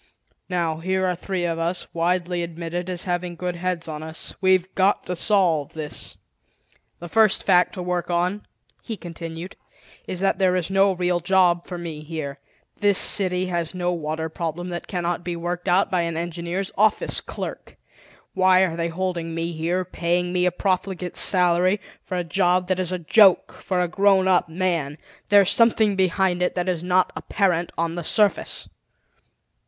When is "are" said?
1.05-1.15, 18.65-18.75